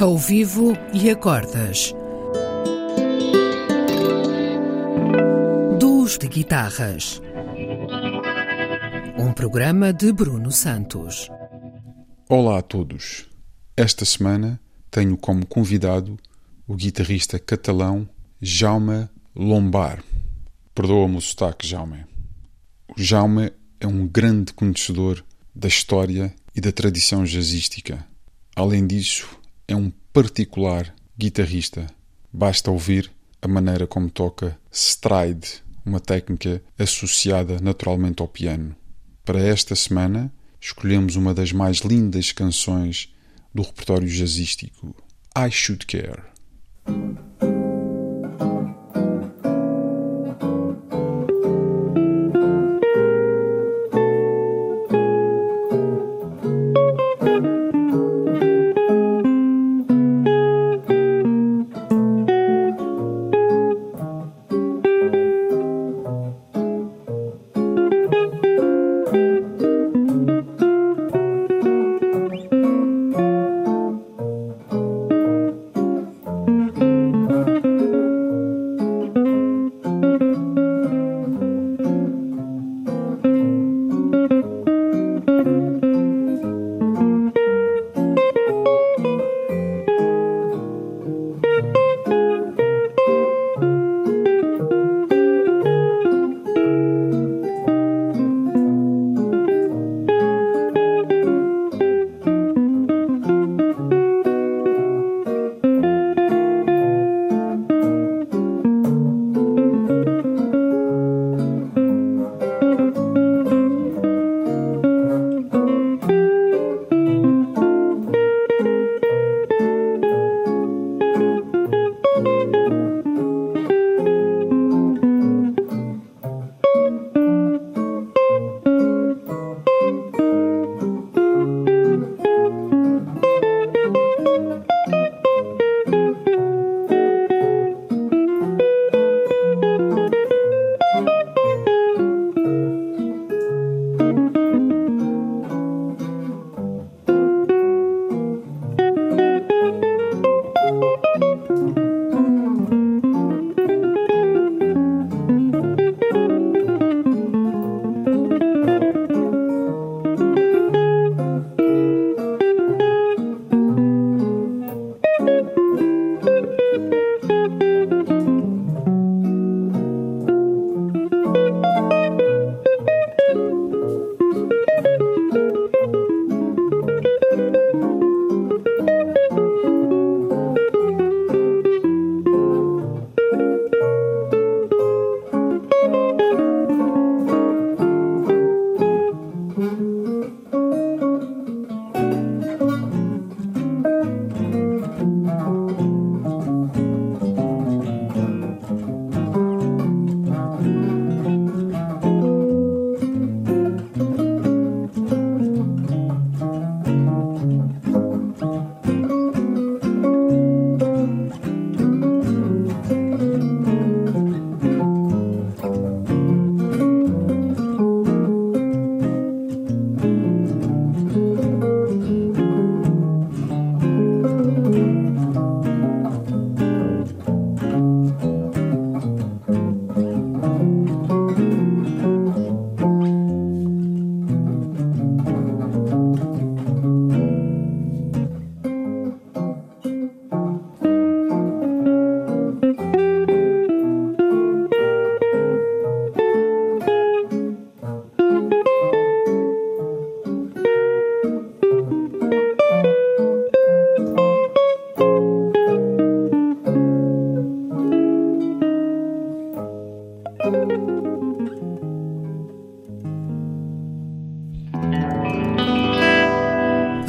Ao 0.00 0.16
vivo 0.16 0.72
e 0.94 1.10
acordas. 1.10 1.92
Duos 5.78 6.16
de 6.16 6.26
guitarras. 6.26 7.20
Um 9.18 9.30
programa 9.34 9.92
de 9.92 10.10
Bruno 10.10 10.50
Santos. 10.50 11.28
Olá 12.30 12.60
a 12.60 12.62
todos. 12.62 13.28
Esta 13.76 14.06
semana 14.06 14.58
tenho 14.90 15.18
como 15.18 15.44
convidado 15.44 16.18
o 16.66 16.74
guitarrista 16.74 17.38
catalão 17.38 18.08
Jaume 18.40 19.06
Lombar. 19.36 20.02
Perdoa-me 20.74 21.18
o 21.18 21.20
sotaque, 21.20 21.66
Jaume. 21.66 22.06
O 22.96 23.02
Jaume 23.02 23.52
é 23.78 23.86
um 23.86 24.08
grande 24.08 24.54
conhecedor 24.54 25.22
da 25.54 25.68
história 25.68 26.34
e 26.56 26.60
da 26.62 26.72
tradição 26.72 27.22
jazzística. 27.22 28.02
Além 28.56 28.86
disso, 28.86 29.39
é 29.70 29.76
um 29.76 29.90
particular 30.12 30.92
guitarrista. 31.16 31.86
Basta 32.32 32.70
ouvir 32.70 33.10
a 33.40 33.46
maneira 33.46 33.86
como 33.86 34.10
toca 34.10 34.58
stride, 34.70 35.62
uma 35.86 36.00
técnica 36.00 36.60
associada 36.78 37.58
naturalmente 37.60 38.20
ao 38.20 38.28
piano. 38.28 38.74
Para 39.24 39.40
esta 39.40 39.76
semana, 39.76 40.32
escolhemos 40.60 41.14
uma 41.14 41.32
das 41.32 41.52
mais 41.52 41.78
lindas 41.78 42.32
canções 42.32 43.14
do 43.54 43.62
repertório 43.62 44.08
jazzístico, 44.08 44.94
I 45.36 45.50
Should 45.50 45.86
Care. 45.86 46.22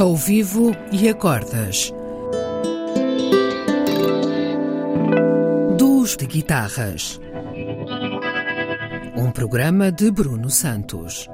Ao 0.00 0.16
vivo 0.16 0.74
e 0.90 1.10
acordas. 1.10 1.92
Duos 5.76 6.16
de 6.16 6.24
guitarras. 6.24 7.20
Um 9.14 9.30
programa 9.30 9.92
de 9.92 10.10
Bruno 10.10 10.48
Santos. 10.48 11.28